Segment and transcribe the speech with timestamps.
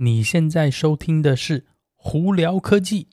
[0.00, 1.64] 你现在收听的是
[1.96, 3.08] 胡聊科技。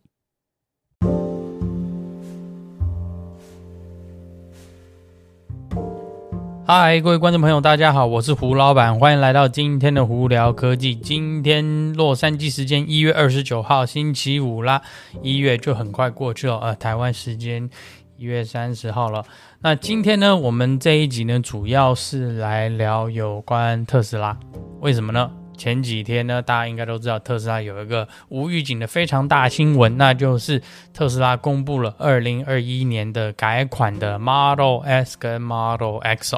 [6.68, 10.96] 嗨，各位观众朋友，大家好，我是胡老板，欢迎来到今天的胡聊科技。
[10.96, 14.84] 今天洛杉矶时间一月二十九号，星期五啦，
[15.24, 17.68] 一月就很快过去了，呃，台湾时间
[18.16, 19.26] 一月三十号了。
[19.62, 24.38] 那今天呢，我们这一集呢，主要是来聊有关特斯拉。
[24.82, 25.32] 为什么呢？
[25.56, 30.62] 前几天呢，大家应该都知道，特斯拉有一个无预警的非常大新闻，那就是
[30.94, 36.36] 特斯拉公布了二零二一年的改款的 Model S 跟 Model X。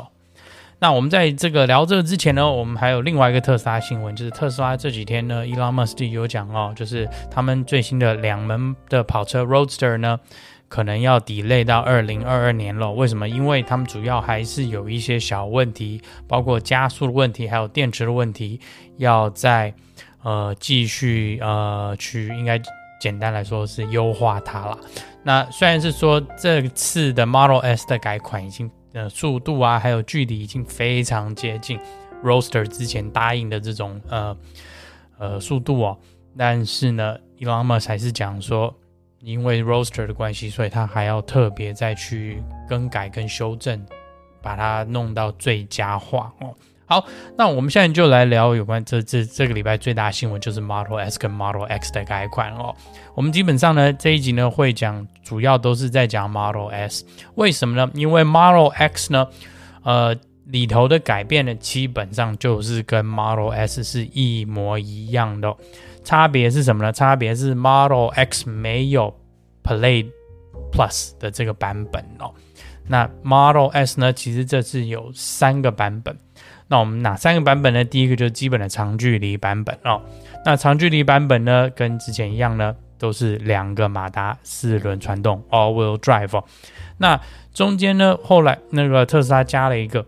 [0.80, 10.20] 那我们在这个聊这个之前呢，我们还有另外一个特斯拉新闻，就是特斯拉这几天呢，Elon Musk 有讲哦，就是他们最新的两门的跑车 Roadster 呢。
[10.67, 12.91] 可能要 delay 到二零二二年了。
[12.91, 13.28] 为什么？
[13.28, 18.59] 因为他们主要还是有一些小问题，包括加速的问题，还有电池的问题，
[18.97, 19.73] 要再
[20.23, 22.61] 呃继续呃去，应该
[23.00, 24.78] 简单来说是优化它了。
[25.23, 31.80] 那虽然是说这次的 Model S 的改款已经呃速度啊，还有距离已经非常接近
[32.23, 34.38] Roaster 之前答应的这种呃
[35.17, 35.97] 呃速度哦，
[36.38, 38.75] 但是呢，Elon Musk 还是讲说。
[39.21, 43.83] 因为 roster 的关系，所以他还要特别再去更改跟修正，
[44.41, 46.53] 把它弄到最佳化哦。
[46.89, 52.73] 好，那我们现在就来聊有关这这这个礼拜最大的新闻，就是 Model S 跟 Model X 的改款哦。
[53.13, 57.03] 我们基本上呢这一集呢会讲，主要都是在讲 Model S。
[57.35, 57.91] 为什么呢？
[57.93, 59.27] 因为 Model X 呢，
[59.83, 65.53] 呃里头的改变呢，基本上就是跟 Model S 是一模一样的。
[66.08, 66.94] 差别是什么呢？
[66.94, 69.13] 差别是 Model X 没有
[69.61, 70.09] Plaid
[70.72, 72.33] Plus 的这个版本哦。
[72.88, 74.13] 那 Model S 呢？
[74.13, 76.17] 其实这次有三个版本。
[76.69, 77.84] 那我们哪三个版本呢？
[77.84, 80.01] 第一个就是基本的长距离版本哦。
[80.45, 86.45] 那长距离版本呢，跟之前一样呢，都是两个马达四轮传动 All Wheel Drive 哦。
[87.00, 87.19] 那
[87.53, 90.06] 中间呢，后来那个特斯拉加了一个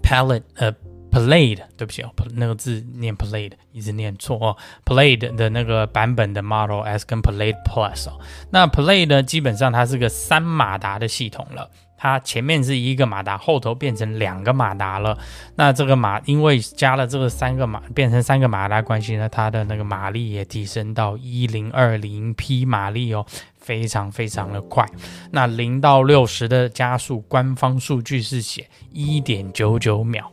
[0.00, 0.72] Palette 呃。
[1.18, 4.56] Plaid，对不起哦，那个字念 Plaid，一直念错哦。
[4.84, 8.20] Plaid 的那个版本的 Model S 跟 Plaid Plus 哦，
[8.50, 15.18] 那 Plaid 呢，基本上它是个三马达的系统了，它前面是一个马达，后头变成两个马达了。
[15.56, 23.26] 那这个马因为加了这个三个马，变成三个马达关系呢，它的那个马力也提升到一零二零匹马力哦，
[23.58, 24.86] 非常非常的快。
[25.32, 30.30] 那零到六十的加速，官方数据是写一点九九秒。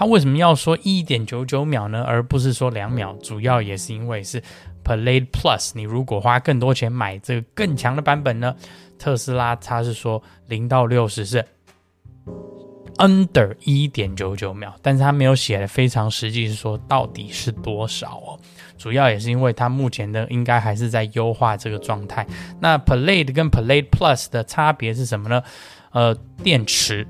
[0.00, 2.02] 它为什么要说一点九九秒呢？
[2.04, 3.14] 而不是说两秒？
[3.18, 4.42] 主要也是因为是
[4.82, 5.72] Plaid Plus。
[5.74, 8.56] 你如果花更多钱买这个更强的版本呢？
[8.98, 11.44] 特斯拉它是说零到六十是
[12.96, 18.40] under 一点九九秒，但是它没有写的非常实际，是说到底是多少哦？
[18.78, 22.26] 主要也是因为它目前的应该还是在优化这个状态。
[22.58, 25.42] 那 Plaid 跟 Plaid Plus 的差别是什么呢？
[25.90, 27.06] 呃，电池。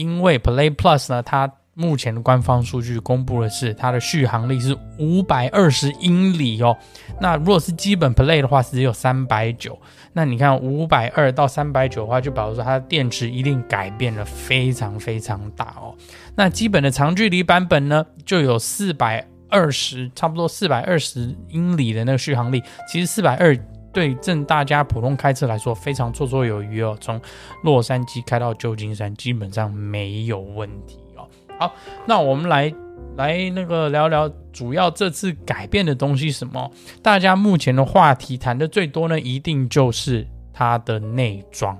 [0.00, 6.74] 因为 Play Plus 呢，它目前官方数据公布的是它的续航力是五百二十英里哦。
[7.20, 9.78] 那如果是基本 Play 的话，只有三百九。
[10.14, 15.94] 那你看五百二到三百九的话，就表示说它的电池一定改变了非常非常大哦。
[16.34, 22.62] 那基本的长距离版本呢，就有四百二十，差不多四百二十英里的那个续航力。
[22.88, 23.56] 其实四百二。
[23.92, 26.96] 对正大家普通开车来说，非常绰绰有余哦。
[27.00, 27.20] 从
[27.64, 31.26] 洛杉矶开到旧金山，基本上没有问题哦。
[31.58, 31.74] 好，
[32.06, 32.72] 那我们来
[33.16, 36.70] 来那个聊聊主要这次改变的东西什么？
[37.02, 41.78] 大家目前的话题谈的最多呢，一定就是它的内装。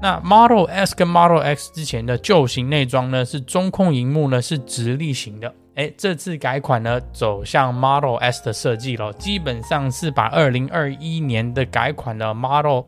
[0.00, 5.52] 那 Model S 跟 Model X 之前的旧型内装呢，是中控萤幕呢是直立型的。
[5.74, 12.82] 哎，这次改款呢，走向 Model S 的设计了，基本上是把二零二一年的改款的 Model，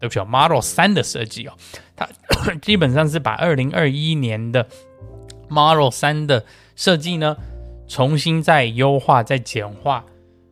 [0.00, 1.52] 对不起，Model 三的设计哦，
[1.96, 2.08] 它
[2.62, 4.66] 基本上是把二零二一年的
[5.48, 6.44] Model 三的
[6.76, 7.36] 设计呢，
[7.88, 10.04] 重新再优化、再简化、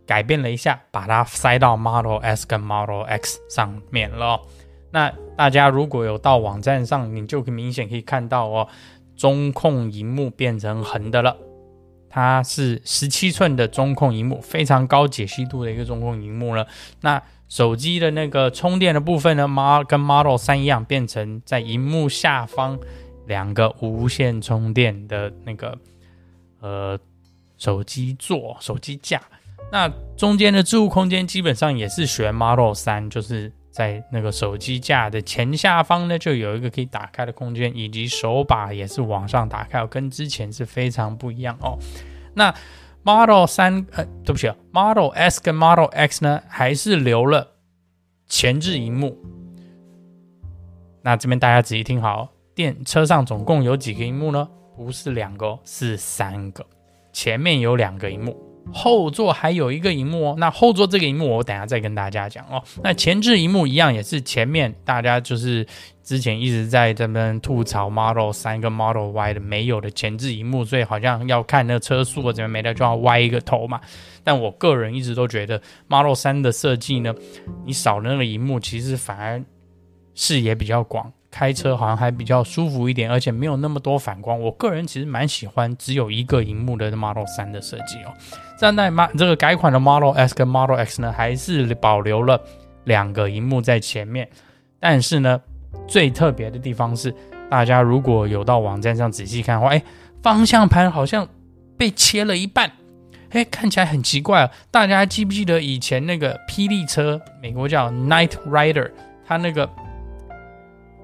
[0.07, 4.41] 改变了一下，把它塞到 Model S 跟 Model X 上面了。
[4.93, 8.69] 那大家如果有到网站上，你就可明显可以看到哦，
[9.17, 11.37] 中控荧幕变成横的了。
[12.09, 16.67] 它是十七寸的中控荧幕，非常高解析度的一个中控荧幕了。
[17.03, 22.77] 那手机的那个充电的部分呢，Model 跟 Model 三一样，变成在荧幕下方
[23.27, 25.79] 两个无线充电的那个
[26.61, 26.99] 呃
[27.57, 29.23] 手机座、手机架。
[29.71, 33.53] 那中间的置物空间基本上也是学 Model 三，就是。
[33.71, 41.79] 在那个手机架的前下方呢，就有一个可以打开的空间，以及手把也是往上打开，跟之前是非常不一样哦。
[42.35, 42.55] 那
[43.03, 47.53] Model 三呃，对不起，Model S 跟 Model X 呢，还是留了
[48.27, 49.17] 前置荧幕。
[51.03, 54.49] 那这边大家仔细听好，电车上总共有几个荧幕呢？
[54.77, 56.65] 不是两个，是三个。
[57.13, 58.37] 前面有两个荧幕，
[58.73, 60.35] 后座还有一个荧幕哦。
[60.39, 62.63] 那后座这个荧幕，我等下再跟大家讲哦。
[62.83, 65.67] 那前置荧幕一样，也是前面大家就是。
[66.03, 73.81] 之前一直在这边吐槽 Model 3跟 Model Y 的没有的前置荧幕，所以好像要看那个车速或怎么没的就要歪一个头嘛。
[74.25, 77.15] 但我个人一直都觉得 Model 3的设计呢，
[77.65, 79.41] 你少了那个荧幕，其实反而
[80.17, 84.41] 视野比较广，开车好像还比较舒服一点，而且没有那么多反光。
[84.41, 88.13] 我个人其实蛮喜欢只有一个荧幕的 Model 3的设计哦。
[88.59, 92.41] 站在那这个改款的 Model S 跟 Model X 呢，还是保留了
[92.85, 94.29] 两个荧幕在前面，
[94.79, 95.41] 但是呢。
[95.87, 97.15] 最特别的地方是，
[97.49, 99.81] 大家如果有到网站上仔细看的话，哎，
[100.21, 101.27] 方向盘好像
[101.79, 102.73] 被切了一半，
[103.31, 104.51] 哎，看起来很奇怪啊。
[104.73, 108.91] 大家记不记得以前那个霹雳车，美国叫 Night Rider，
[109.25, 109.69] 它那个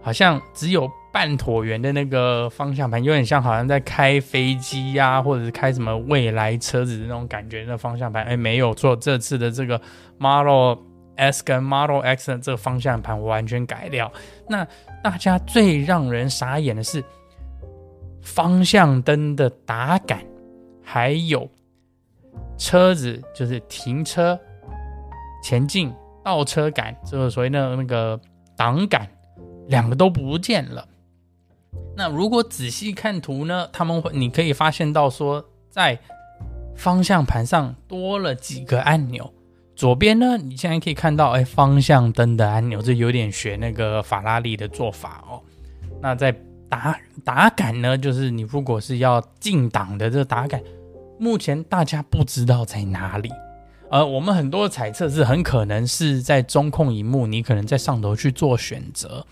[0.07, 7.65] 好像只有半椭圆的那个方向盘，有点像好像在开飞机呀、或者是开什么未来车子的那种感觉。
[7.67, 9.81] 那方向盘，哎，没有错，这次的这个
[10.19, 10.79] Model。
[11.19, 14.13] S 跟 Model X 这个方向盘完全改掉。
[14.47, 14.67] 那
[15.03, 17.03] 大家最让人傻眼的是
[18.21, 20.23] 方向灯的打杆，
[20.85, 21.49] 还有
[22.59, 24.39] 车子就是停车、
[25.43, 25.91] 前进、
[26.23, 28.21] 倒车杆，这个所谓的那个
[28.55, 29.09] 挡杆，
[29.69, 30.87] 两个都不见了。
[31.97, 35.99] 那如果仔细看图呢，他们会你可以发现到说，在
[36.75, 39.33] 方向盘上多了几个按钮。
[39.75, 45.41] 左边呢，你现在可以看到，哎，方向灯的按钮，这有点学那个法拉利的做法哦。
[46.01, 46.35] 那在
[46.69, 50.63] 打打杆呢，就是你如果是要进档的这个打杆，
[51.19, 53.31] 目前大家不知道在哪里。
[53.91, 59.27] 呃，我们很多的猜测是很可能是在中控荧幕，你可能在上头去做选择。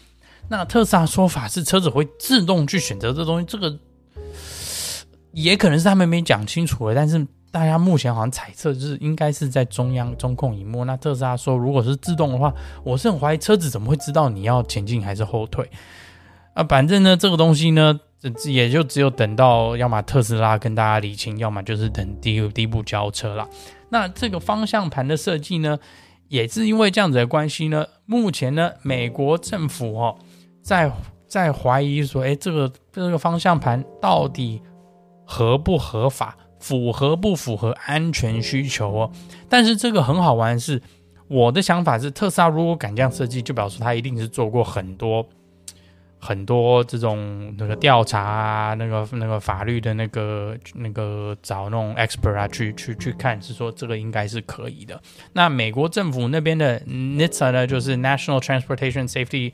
[0.48, 3.78] 那特斯拉说法是车子会自动去选择这东西，这个
[5.32, 7.26] 也可能是他们没讲清楚的，但是。
[7.54, 10.84] 大家目前好像猜测就是应该是在中央中控荧幕。
[10.84, 12.52] 那特斯拉说，如果是自动的话，
[12.82, 15.70] 我是很怀疑车子怎么会知道你要前进还是后退
[16.54, 16.64] 啊？
[16.64, 18.00] 反正呢，这个东西呢，
[18.46, 23.48] 也就只有等到要么特斯拉跟大家理清，要么就是等第一第一步交车了。
[23.90, 25.78] 那这个方向盘的设计呢，
[26.26, 30.18] 也是因为这样子的关系呢，目前呢，美国政府哦，
[30.64, 30.90] 在
[31.28, 34.62] 在怀疑说，哎，这个这个方向盘到底
[35.24, 36.34] 合不合法？
[36.58, 39.12] 符合不符合安全需求哦？
[39.50, 40.80] 但是这个很好玩是，
[41.28, 45.28] 我的想法是，特斯拉如果敢这样设计，就表示他一定是做过很多
[46.18, 54.98] 很多这种那个调查啊，那个那个法律的那个那个找那种 expert 啊去去去看，是说这个应该是可以的。
[55.34, 59.52] 那美国政府那边的 NHTSA 呢，就是 National Transportation Safety。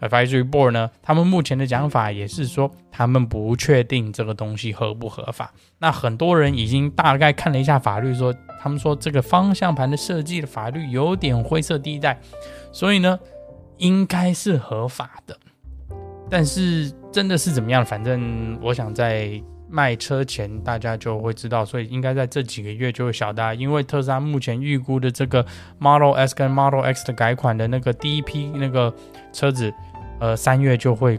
[0.00, 5.52] Advisory Board 呢，他们目前的讲法也是说，他们不确定这个东西合不合法。
[5.78, 12.18] 那很多人已经大概看了一下法律说，说他们说这个方向盘的设计的法律有点灰色地带，
[12.70, 13.18] 所以呢，
[13.78, 15.36] 应该是合法的。
[16.30, 17.84] 但是真的是怎么样？
[17.84, 23.54] 反正我想在卖车前大家就会知道，所以应该在这几个月就会晓得。
[23.54, 25.44] 因为特斯拉目前预估的这个
[25.78, 28.94] Model S 跟 Model X 的改款的那个第一批那个
[29.32, 29.72] 车子。
[30.20, 31.18] 呃，三月就会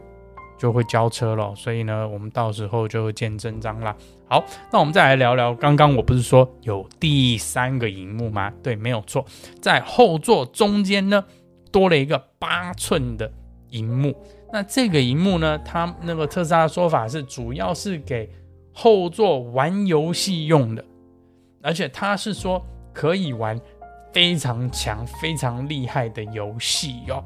[0.58, 3.96] 就会交车了，所以呢，我们到时候就会见真章啦。
[4.28, 8.52] 好，那我们再来聊聊，刚刚我不是说有第三个荧幕吗？
[8.62, 9.26] 对，没有错，
[9.62, 11.24] 在后座中间呢，
[11.72, 13.32] 多了一个八寸的
[13.70, 14.14] 荧幕。
[14.52, 18.30] 那这个荧幕呢，它那个特斯拉的说法是，主要是给
[18.74, 20.84] 后座玩游戏用的，
[21.62, 22.64] 而且它是说
[22.94, 23.60] 可以玩
[24.12, 27.24] 非常强、非常厉害的游戏哟。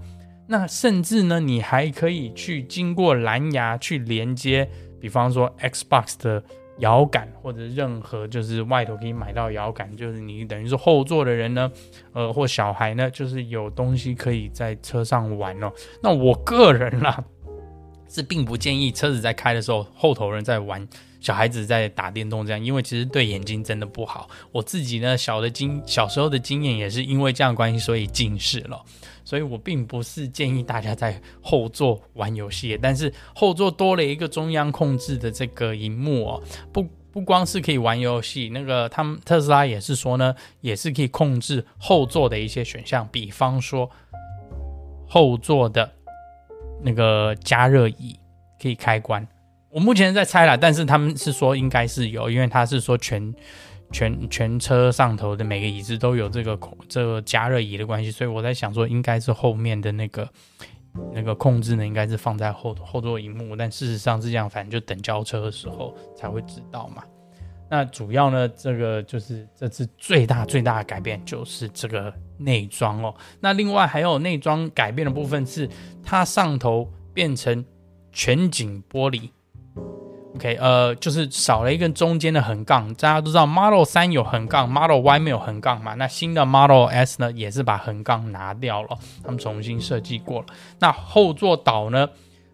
[0.54, 4.70] 那甚至呢，你还可以去经过蓝牙去连接，
[5.02, 6.44] 比方说 Xbox 的
[6.78, 11.72] 摇杆，或者任何就是外头可以买到摇杆，就是你等于是后座的人呢，
[12.12, 15.74] 呃，或小孩呢，就是有东西可以在车上玩哦。
[16.04, 17.24] 那我个人啦，
[18.08, 20.88] 是并不建议车子在开的时候，后头人在玩，
[21.24, 24.30] 小孩子在打电动这样，因为其实对眼睛真的不好。
[24.52, 28.84] 我自己呢，小的经小时候的经验也是因为这样关系，所以近视了。
[29.24, 43.90] 所以我并不是建议大家在后座玩游戏，但是后座多了一个中央控制的这个荧幕哦，不不光是可以玩游戏，那个他们特斯拉也是说呢，也是可以控制后座的一些选项，比方说
[45.08, 45.90] 后座的
[46.82, 48.20] 那个加热椅
[48.62, 49.26] 可以开关。
[49.74, 53.34] 我目前在猜啦，但是他们是说应该是有，因为他是说全。
[53.92, 60.28] 全全车上头的每个椅子都有这个这个加热仪的关系，所以我在想说，应该是后面的那个
[61.14, 67.04] 那个控制呢，应该是放在后后座荧幕，但事实上是这样，反正就等交车的时候才会知道嘛。
[67.70, 73.14] 那主要呢，这个就是这次最大最大的改变就是这个内装哦。
[73.40, 75.70] 那另外还有内装改变的部分是，
[76.02, 77.64] 它上头变成
[78.12, 79.30] 全景玻璃。
[80.36, 82.92] OK，呃，就是少了一根中间的横杠。
[82.96, 85.94] 大家都知道，Model 3有横杠，Model Y 没有横杠嘛。
[85.94, 90.48] 那新的 Model S 呢，也是把横杠拿掉了，他们重新设计过了。
[90.80, 92.10] 那后座岛呢，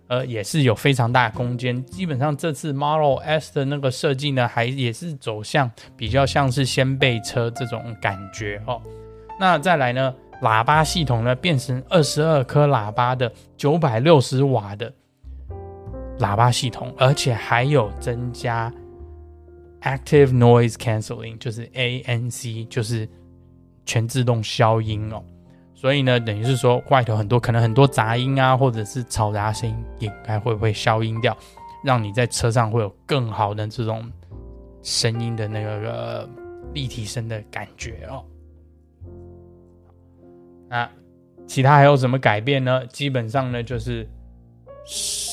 [0.08, 1.82] 呃，也是有非常大的空间。
[1.86, 8.82] 基本上这次 Model S 的那个设计呢，还也是走向比较像是掀背车这种感觉哦。
[9.40, 14.92] 那再来呢，喇叭系统呢，变成二十二颗喇叭的九百六十瓦的。
[16.20, 18.72] 喇叭系统，而且还有增加
[19.82, 23.08] Active Noise Cancelling，就是 ANC，就是
[23.86, 25.24] 全自动消音哦。
[25.74, 31.36] 所以呢，等于是说外头很多可能很多杂音啊，或者是嘈杂声音，应该会不会消音掉，
[31.84, 34.12] 让你在车上会有更好的这种
[34.84, 36.30] 声音的那个
[36.74, 38.26] 立体声的感觉哦。
[40.68, 40.90] 那
[41.48, 42.86] 其他还有什么改变呢？
[42.88, 44.06] 基本上呢，就是。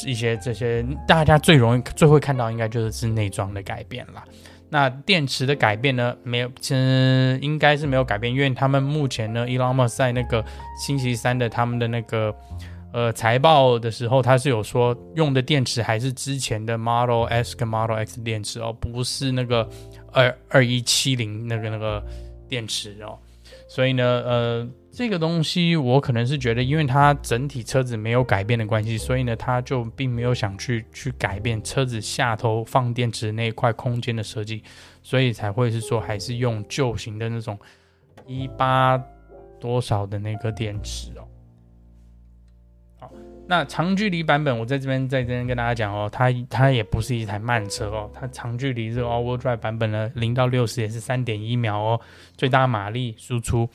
[0.06, 4.22] 一些这些大家最容易最会看到，应该就是是内装的改变啦。
[4.68, 10.44] 那电池的改变呢，没有，其实，应该是没有改变，因为他们目前呢，Elon Musk 在那个
[10.78, 12.34] 星期三的他们的那个
[12.92, 19.68] 呃财报的时候，他是有说用的电池还是之前的 Model S 跟 Model X 电池哦，不是那个
[20.12, 22.04] 二二一七零那个那个
[22.48, 23.16] 电池哦。
[23.68, 34.62] 所以呢，呃，这个东西我可能是觉得，因为它整体车子没有改变的关系，所以呢，它就并没有想去去改变车子下头放电池那一块空间的设计，
[35.02, 37.58] 所以才会是说还是用旧型的那种
[38.26, 38.96] 一八
[39.60, 41.26] 多少的那个电池哦。
[43.48, 52.00] 那长距离版本，我在这边在这边跟大家讲哦，它它也不是一台慢车哦，它长距离这个 All-Wheel Drive 版本呢，零到六十也是三点一秒哦。
[52.36, 53.68] 最大马力输出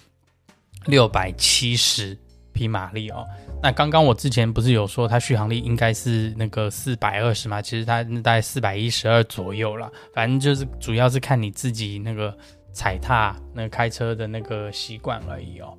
[0.88, 2.18] 六百七十
[2.52, 3.26] 匹马力哦。
[3.64, 7.62] 那刚刚我之前不是有说它续航力应该是那个四百二十嘛？
[7.62, 9.90] 其实它大概四百一十二左右了。
[10.14, 12.36] 反正就是主要是看你自己那个
[12.74, 15.78] 踩踏、那开车的那个习惯而已哦。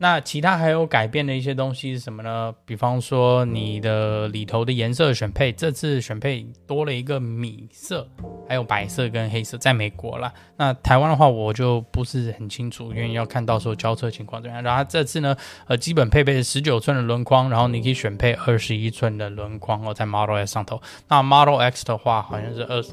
[0.00, 2.54] 那其他还有改变的一些东西是什么呢？
[2.64, 8.08] 比方说你的里头的颜色选配，这次选配多了一个米色，
[8.48, 10.32] 还有白色跟黑色，在美国啦。
[10.56, 14.62] 那台湾的话我就不是很清楚，因为要看到时候交车情况怎么样。
[14.62, 15.36] 然后这次呢，
[15.66, 20.80] 呃，基本配备十九寸的轮框，然后你可以选配二十一寸的轮框哦，在 Model S 上头。
[21.08, 22.92] 那 Model X 的话好像是二十，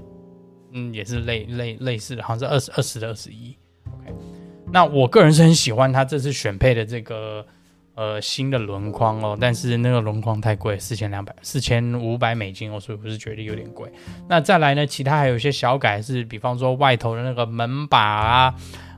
[0.71, 3.55] 嗯，也是类类类似的，好像是二十二十的二十一。
[4.75, 7.45] 那我个人是很喜欢它这次选配的这个
[7.93, 13.89] 呃新的轮框哦，但是那个轮框太贵，四千两百四千五百美金哦，所以我是觉得有点贵。
[14.27, 18.55] 那再来呢，其他还有一些小改是，比方说外头的那个门把啊，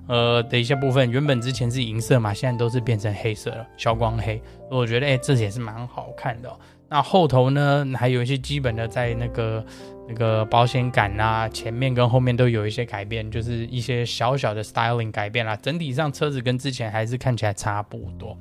[0.08, 4.42] 呃的一些部分，原本之前是银色嘛，现在都是变成黑色了，消光黑。
[4.70, 6.50] 我觉得哎，这也是蛮好看的。
[6.90, 9.66] 那后头呢，还有一些基本的在那个。
[10.10, 15.54] 那个保险杆啊，前面跟后面都有一些改变，就是一些小小的 styling 改变啦。
[15.58, 18.38] 整体上车子跟之前还是看起来差不多。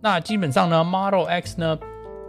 [0.00, 1.78] 那基本上呢，Model X 呢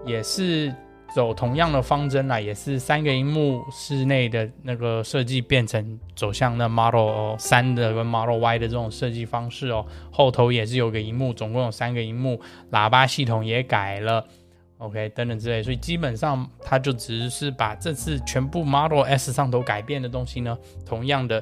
[0.06, 0.76] 也是
[1.14, 9.86] 走同样的方针啦，也是三个荧幕室内的那个设计变成走向那 Model 3的跟 Model Y 的这种设计方式哦。
[10.12, 12.42] 后头也是有个荧幕，总共有三个荧幕，
[12.72, 14.26] 喇叭系统也改了。
[14.80, 21.42] OK，等等之类，所以基本上它就只是把这次全部 Model S 上头改变的东西呢，同样的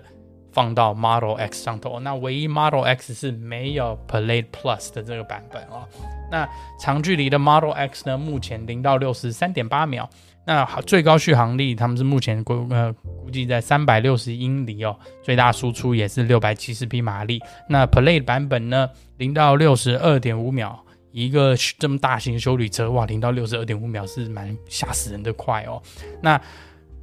[0.51, 1.99] 放到 Model X 上头。
[2.01, 5.87] 那唯一 Model X 是没有 Palette Plus 的这个版本哦。
[6.31, 6.47] 那
[6.79, 10.09] 长距离的 Model X 呢，目前零到六十三点八秒，
[10.47, 17.39] 那最高续航力他们是目前估呃估计在三百六十英里哦，最大输出也是六百七十匹马力。
[17.69, 20.83] 那 Play 版本呢，零到六十二点五秒。
[21.13, 25.83] 一个这么大型休旅车，哇，零到六十二点五秒是蛮吓死人的快哦。
[26.21, 26.39] 那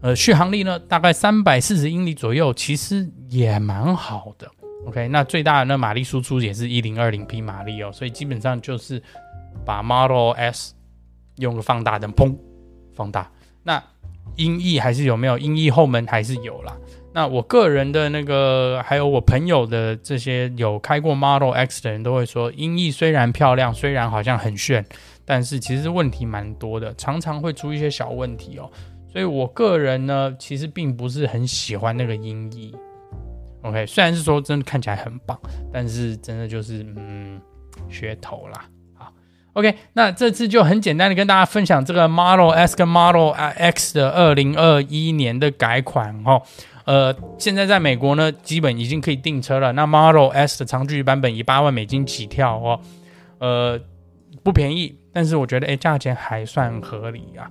[0.01, 4.51] 呃，续航力呢，大概三百四十英里左右，其实也蛮好的。
[4.89, 9.03] OK，那最大的那马力输出也是一零二零匹马力哦，所以基本上就是
[9.63, 10.75] 把 Model S
[11.37, 12.35] 用个放大灯，砰，
[12.95, 13.31] 放大。
[13.63, 13.83] 那
[14.37, 15.37] 音译还是有没有？
[15.37, 16.75] 音译后门还是有啦。
[17.13, 24.83] 那我个人的那个，还有我朋友的这些有开过 Model X 的人都会说，音译虽然漂亮，虽然好像很炫，
[25.27, 28.71] 但是其实问题蛮多的，常常会出一些小问题哦。
[29.13, 32.75] 所以我个人呢，其实并不是很喜欢那个音译。
[33.69, 35.39] OK，虽然是说真的看起来很棒，
[35.71, 37.39] 但是真的就是嗯
[37.91, 38.65] 噱头啦。
[38.95, 39.13] 好
[39.53, 46.43] ，OK，那这次就很简单的跟大家分享这个 Model S 跟 Model X 的二零二一年的改款哦。
[46.87, 49.71] 呃，现在在美国呢，基本已经可以订车了。
[49.73, 52.81] 那 Model S 的长距离版本以八万美金起跳哦，
[53.39, 53.79] 呃，
[54.43, 57.51] 不便宜，但是我觉得哎，价钱还算合理啊。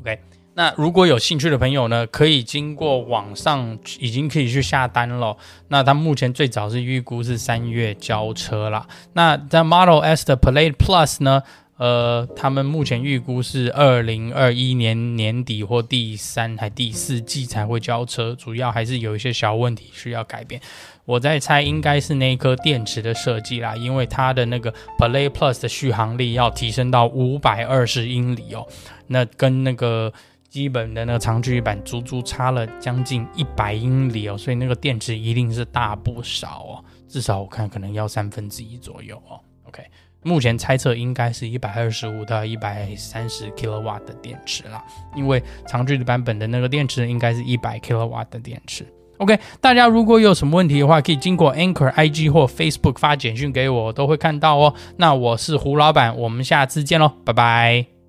[0.00, 0.18] OK。
[0.60, 5.34] 那如果有兴趣的朋友呢，可以经过网上已经可以去下单了。
[5.68, 8.86] 那它目前最早是预估是三月交车啦。
[9.14, 11.42] 那在 Model S 的 Plaid Plus 呢，
[11.78, 20.60] 呃，他们目前预估是二零二一年年底或第三还第四季才会交车，主要还是有一些小问题需要改变。
[21.06, 28.66] 我在猜应该是那一颗电池的设计啦，因为它的那个 Plaid Plus 的续航力要提升到五百二十英里哦，
[29.06, 30.12] 那跟那个。
[30.50, 39.38] 基本的那个长距离版足足差了将近一百英里哦，所以那个电池一定是大不少哦，至少我看可能要三分之一左右哦。
[39.68, 39.80] OK，
[40.24, 48.84] 目前猜测应该是一百二十五到一百三十 kW 的电池啦，因为长距离版本的那个电池应该是一百 kilowatt 的电池。
[49.18, 54.74] OK，大家如果有什么问题的话，可以经过 Anchor IG 或 Facebook 发简讯给我，都会看到哦。
[54.96, 57.99] 那我是胡老板，我们下次见喽，拜拜。